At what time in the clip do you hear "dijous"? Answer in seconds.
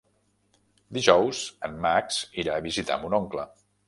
0.97-1.41